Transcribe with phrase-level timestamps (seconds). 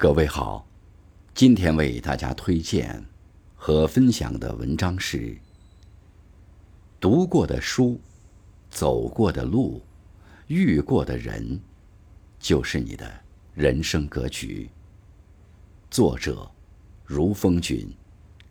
[0.00, 0.66] 各位好，
[1.34, 3.04] 今天为大家推荐
[3.54, 5.36] 和分享的文章是：
[6.98, 8.00] 读过的书、
[8.70, 9.82] 走过的路、
[10.46, 11.60] 遇过的人，
[12.38, 13.12] 就是你的
[13.52, 14.70] 人生格局。
[15.90, 16.50] 作者：
[17.04, 17.86] 如风君，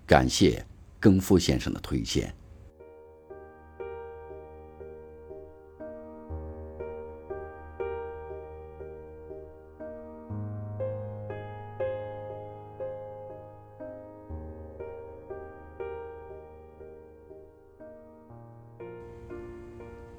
[0.06, 0.64] 感谢
[1.00, 2.32] 更夫先生的推荐。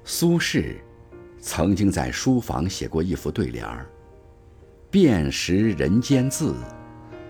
[0.03, 0.77] 苏轼
[1.39, 3.87] 曾经在书房写过一副对联儿
[4.89, 6.55] ：“遍识人间字，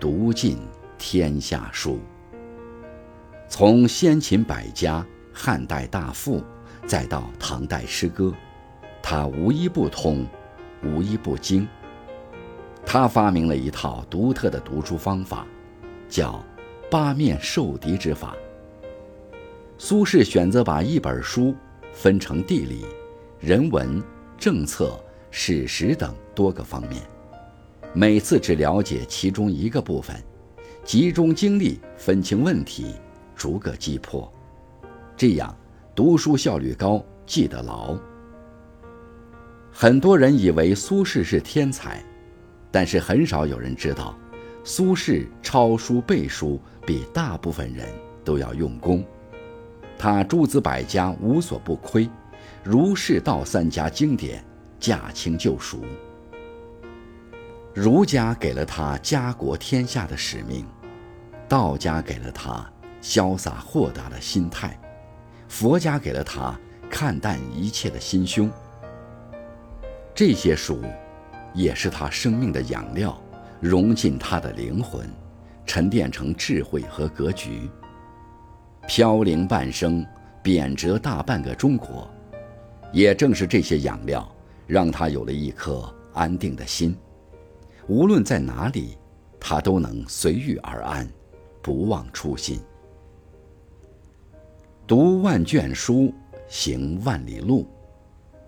[0.00, 0.58] 读尽
[0.96, 2.00] 天下书。”
[3.46, 6.42] 从先秦百家、汉代大赋，
[6.86, 8.32] 再到唐代诗歌，
[9.02, 10.26] 他无一不通，
[10.82, 11.68] 无一不精。
[12.86, 15.46] 他发明了一套独特的读书方法，
[16.08, 16.42] 叫
[16.90, 18.34] “八面受敌之法”。
[19.76, 21.54] 苏轼选择把一本书。
[21.92, 22.84] 分成地理、
[23.38, 24.02] 人文、
[24.38, 24.98] 政策、
[25.30, 27.02] 史实等多个方面，
[27.94, 30.16] 每次只了解其中一个部分，
[30.84, 32.94] 集中精力分清问题，
[33.36, 34.32] 逐个击破，
[35.16, 35.54] 这样
[35.94, 37.96] 读书效率高，记得牢。
[39.70, 42.04] 很多人以为苏轼是天才，
[42.70, 44.18] 但是很少有人知道，
[44.64, 47.86] 苏轼抄书背书比大部分人
[48.24, 49.04] 都要用功。
[49.98, 52.08] 他诸子百家无所不窥，
[52.64, 54.44] 儒释道三家经典
[54.80, 55.82] 驾轻就熟。
[57.74, 60.66] 儒家给了他家国天下的使命，
[61.48, 64.78] 道家给了他潇洒豁达的心态，
[65.48, 66.58] 佛家给了他
[66.90, 68.50] 看淡一切的心胸。
[70.14, 70.82] 这些书，
[71.54, 73.18] 也是他生命的养料，
[73.60, 75.08] 融进他的灵魂，
[75.64, 77.70] 沉淀成智慧和格局。
[78.86, 80.04] 飘零半生，
[80.42, 82.08] 贬谪大半个中国，
[82.92, 84.28] 也正是这些养料，
[84.66, 86.94] 让他有了一颗安定的心。
[87.86, 88.98] 无论在哪里，
[89.40, 91.08] 他都能随遇而安，
[91.62, 92.60] 不忘初心。
[94.86, 96.12] 读万卷书，
[96.48, 97.66] 行万里路。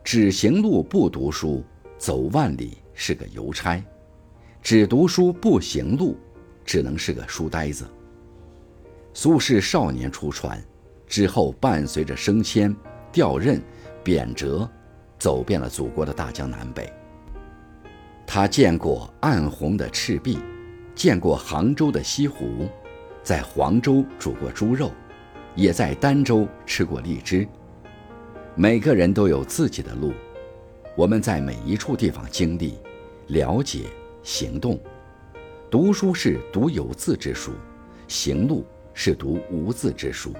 [0.03, 1.65] 只行路不读书，
[1.97, 3.81] 走万里是个邮差；
[4.61, 6.17] 只读书不行路，
[6.65, 7.87] 只能是个书呆子。
[9.17, 10.61] 苏轼少年出船，
[11.07, 12.75] 之后伴随着升迁、
[13.13, 13.63] 调任、
[14.03, 14.69] 贬谪，
[15.21, 16.93] 走遍了祖国的大江南北。
[18.27, 20.41] 他见过暗红的赤壁，
[20.97, 22.69] 见过杭州的西湖，
[23.23, 24.91] 在黄州煮过猪肉，
[25.55, 27.47] 也在儋州吃过荔枝。
[28.57, 30.13] 每个人都有自己的路，
[30.97, 32.81] 我们在每一处地方经历、
[33.29, 33.85] 了解、
[34.25, 34.77] 行动。
[35.71, 37.53] 读书是读有字之书，
[38.09, 38.67] 行路。
[38.95, 40.33] 是读无字之书。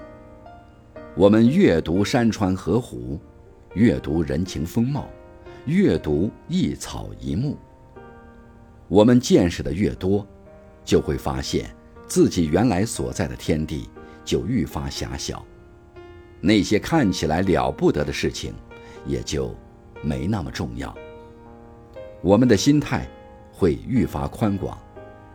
[1.13, 3.19] 我们阅读山川河湖，
[3.73, 5.07] 阅读人情风貌，
[5.65, 7.57] 阅读一草一木。
[8.87, 10.25] 我们见识的越多，
[10.85, 11.69] 就会发现
[12.07, 13.89] 自己原来所在的天地
[14.23, 15.45] 就愈发狭小，
[16.39, 18.53] 那些看起来了不得的事情，
[19.05, 19.53] 也就
[20.01, 20.95] 没那么重要。
[22.21, 23.07] 我们的心态
[23.51, 24.77] 会愈发宽广，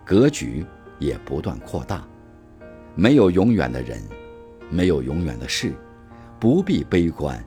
[0.07, 0.65] 格局
[0.99, 2.07] 也不断扩大。
[2.95, 4.03] 没有永远的人，
[4.69, 5.73] 没有永远的事，
[6.39, 7.43] 不必悲观。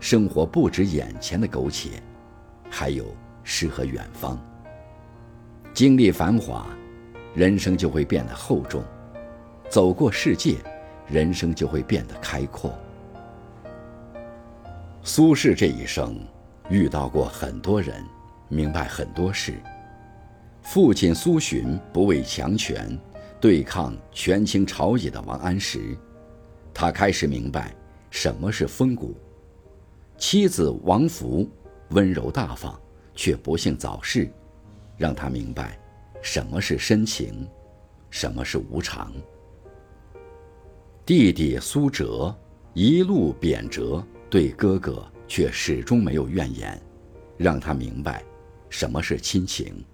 [0.00, 2.02] 生活不止眼前的苟且，
[2.68, 3.06] 还有
[3.42, 4.38] 诗和远方。
[5.72, 6.66] 经历繁华，
[7.34, 8.82] 人生就会变得厚重；
[9.70, 10.56] 走过世界，
[11.08, 12.72] 人生就会变得开阔。
[15.02, 16.18] 苏轼这一生
[16.68, 18.04] 遇到过很多人，
[18.48, 19.54] 明白很多事。
[20.62, 22.98] 父亲苏洵不畏强权。
[23.40, 25.94] 对抗权倾朝野的王安石，
[26.72, 27.76] 他开始明白
[28.10, 29.12] 什么是风骨；
[30.16, 31.46] 妻子王弗
[31.90, 32.80] 温柔大方，
[33.14, 34.32] 却不幸早逝，
[34.96, 35.78] 让他明白
[36.22, 37.46] 什么是深情，
[38.08, 39.12] 什么是无常。
[41.04, 42.34] 弟弟苏辙
[42.72, 46.80] 一路贬谪，对哥哥却始终没有怨言，
[47.36, 48.24] 让他明白
[48.70, 49.84] 什么是亲情。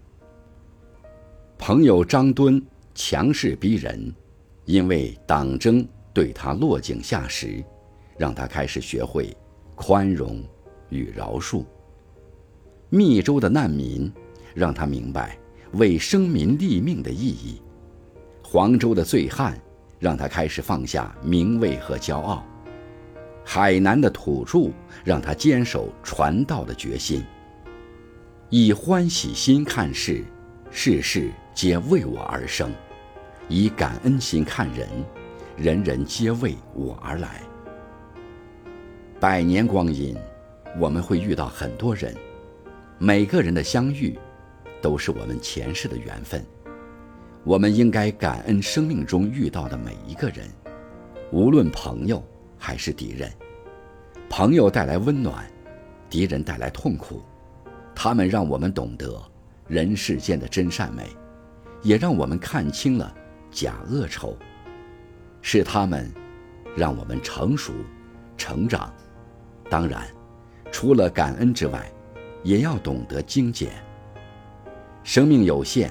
[1.59, 2.65] 朋友张敦。
[3.03, 4.15] 强势逼人，
[4.67, 7.65] 因为党争对他落井下石，
[8.19, 9.35] 让他开始学会
[9.75, 10.45] 宽容
[10.91, 11.65] 与饶恕。
[12.91, 14.13] 密州的难民
[14.53, 15.39] 让他明白
[15.73, 17.63] 为生民立命的意义。
[18.43, 19.59] 黄州的醉汉
[19.99, 22.45] 让他开始放下名位和骄傲。
[23.43, 24.71] 海南的土著
[25.03, 27.25] 让他坚守传道的决心。
[28.51, 30.23] 以欢喜心看事，
[30.71, 31.31] 事事。
[31.53, 32.73] 皆为我而生，
[33.53, 34.89] 以感恩心看人，
[35.57, 37.43] 人人皆为我而来。
[39.19, 40.17] 百年光阴，
[40.79, 42.15] 我们会遇到很多人，
[42.97, 44.17] 每个人的相遇，
[44.81, 46.47] 都是我们前世的缘分。
[47.43, 50.49] 我们应该感恩生命中遇到的每一个人，
[51.33, 52.23] 无论朋友
[52.57, 53.29] 还是敌人。
[54.29, 55.45] 朋友带来温暖，
[56.09, 57.21] 敌人带来痛苦。
[57.97, 59.21] 他们让我们懂得
[59.67, 61.09] 人世间的真善美，
[61.83, 63.13] 也让我们看清了
[63.51, 64.37] 假恶丑。
[65.43, 66.13] 是他们，
[66.77, 67.73] 让我们成熟、
[68.37, 68.93] 成长。
[69.71, 70.07] 当然，
[70.71, 71.91] 除了感恩之外，
[72.43, 73.73] 也要懂得精简。
[75.03, 75.91] 生命有限，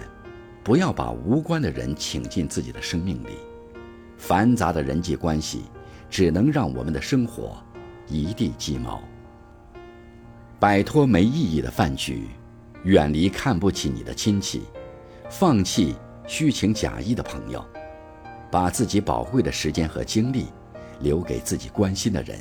[0.63, 3.38] 不要把无关的人请进自己的生命里。
[4.17, 5.63] 繁杂的人际关系，
[6.09, 7.57] 只能让我们的生活
[8.07, 9.01] 一地鸡毛。
[10.59, 12.27] 摆脱没意义的饭局，
[12.83, 14.63] 远离看不起你的亲戚，
[15.29, 15.95] 放弃
[16.30, 17.66] 虚情假意的朋友，
[18.52, 20.46] 把自己宝贵的时间和精力
[21.00, 22.40] 留给自己关心的人，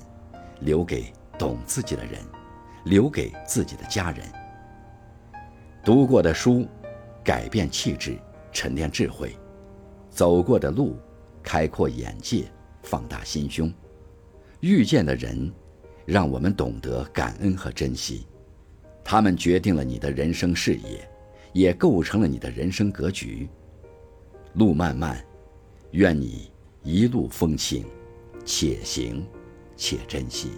[0.61, 1.11] 留给。
[1.38, 2.20] 懂自己的人，
[2.85, 4.26] 留给自己的家人。
[5.85, 6.67] 读过的书，
[7.23, 8.19] 改变气质，
[8.50, 9.29] 沉淀智慧；
[10.11, 10.96] 走过的路，
[11.40, 12.50] 开阔眼界，
[12.82, 13.70] 放大心胸；
[14.58, 15.49] 遇见的人，
[16.05, 18.26] 让我们懂得感恩和珍惜。
[19.05, 21.08] 他们决定了你的人生视野，
[21.52, 23.49] 也构成了你的人生格局。
[24.58, 25.25] 路漫漫，
[25.93, 26.50] 愿你
[26.82, 27.84] 一路风轻，
[28.44, 29.25] 且行
[29.76, 30.50] 且珍惜。